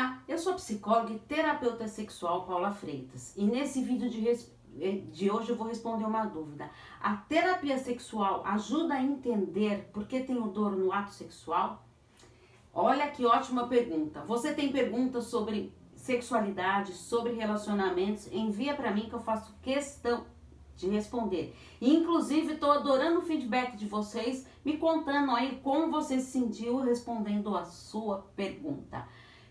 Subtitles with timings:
[0.00, 4.26] Olá, eu sou psicóloga e terapeuta sexual Paula Freitas e nesse vídeo de,
[4.80, 6.70] eh, de hoje eu vou responder uma dúvida.
[7.02, 11.84] A terapia sexual ajuda a entender por que tenho dor no ato sexual?
[12.72, 14.22] Olha que ótima pergunta.
[14.22, 18.26] Você tem perguntas sobre sexualidade, sobre relacionamentos?
[18.32, 20.24] Envia para mim que eu faço questão
[20.76, 21.54] de responder.
[21.78, 27.54] Inclusive, estou adorando o feedback de vocês, me contando aí como você se sentiu respondendo
[27.54, 29.06] a sua pergunta.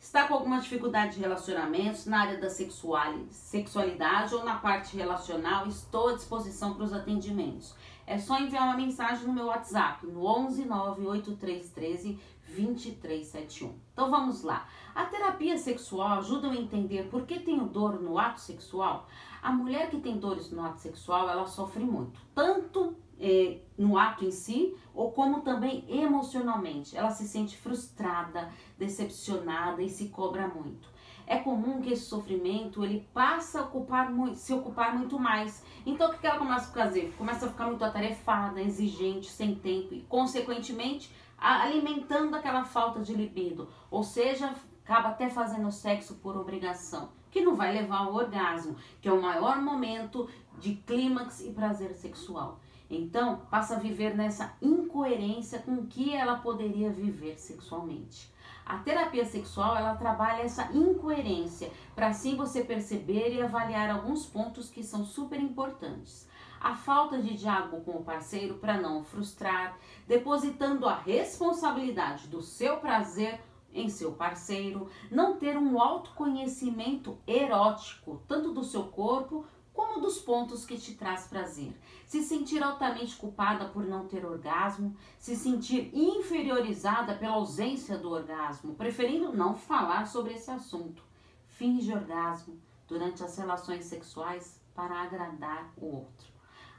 [0.00, 5.66] Está com alguma dificuldade de relacionamentos na área da sexualidade ou na parte relacional?
[5.66, 7.74] Estou à disposição para os atendimentos.
[8.06, 12.18] É só enviar uma mensagem no meu WhatsApp, no 11 98313
[12.48, 13.78] 2371.
[13.92, 14.66] Então vamos lá.
[14.94, 19.06] A terapia sexual ajuda a entender por que tenho dor no ato sexual?
[19.42, 24.24] A mulher que tem dores no ato sexual, ela sofre muito, tanto eh, no ato
[24.24, 26.96] em si, ou como também emocionalmente.
[26.96, 30.88] Ela se sente frustrada, decepcionada e se cobra muito.
[31.26, 35.64] É comum que esse sofrimento ele passa a ocupar muito, se ocupar muito mais.
[35.86, 37.14] Então o que ela começa a fazer?
[37.16, 43.68] Começa a ficar muito atarefada, exigente, sem tempo e, consequentemente, alimentando aquela falta de libido.
[43.90, 44.54] Ou seja,
[44.90, 49.22] acaba até fazendo sexo por obrigação, que não vai levar ao orgasmo, que é o
[49.22, 52.58] maior momento de clímax e prazer sexual.
[52.90, 58.28] Então, passa a viver nessa incoerência com que ela poderia viver sexualmente.
[58.66, 64.68] A terapia sexual, ela trabalha essa incoerência, para assim você perceber e avaliar alguns pontos
[64.68, 66.28] que são super importantes.
[66.60, 72.78] A falta de diálogo com o parceiro para não frustrar, depositando a responsabilidade do seu
[72.78, 73.40] prazer
[73.72, 80.66] em seu parceiro, não ter um autoconhecimento erótico, tanto do seu corpo como dos pontos
[80.66, 81.72] que te traz prazer.
[82.06, 88.74] Se sentir altamente culpada por não ter orgasmo, se sentir inferiorizada pela ausência do orgasmo,
[88.74, 91.02] preferindo não falar sobre esse assunto.
[91.46, 96.28] Finge orgasmo durante as relações sexuais para agradar o outro.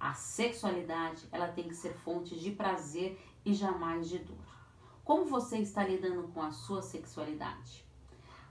[0.00, 4.57] A sexualidade, ela tem que ser fonte de prazer e jamais de dor.
[5.08, 7.82] Como você está lidando com a sua sexualidade?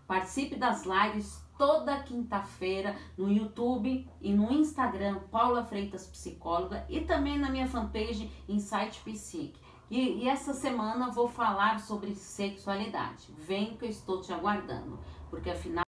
[0.07, 7.38] Participe das lives toda quinta-feira no YouTube e no Instagram Paula Freitas Psicóloga e também
[7.38, 9.62] na minha fanpage Insight Psique.
[9.88, 13.31] E, e essa semana vou falar sobre sexualidade.
[13.38, 14.97] Vem que eu estou te aguardando,
[15.29, 15.87] porque afinal